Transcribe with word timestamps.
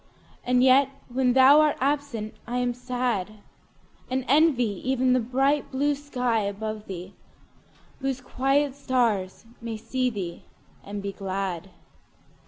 And 0.43 0.63
yet 0.63 0.89
when 1.09 1.33
thou 1.33 1.59
art 1.61 1.77
absent 1.79 2.33
I 2.47 2.57
am 2.57 2.73
sad; 2.73 3.33
And 4.09 4.25
envy 4.27 4.81
even 4.89 5.13
the 5.13 5.19
bright 5.19 5.69
blue 5.69 5.93
sky 5.93 6.39
above 6.39 6.87
thee, 6.87 7.13
Whose 7.99 8.19
quiet 8.19 8.73
stars 8.73 9.45
may 9.61 9.77
see 9.77 10.09
thee 10.09 10.41
and 10.83 11.03
be 11.03 11.11
glad. 11.11 11.69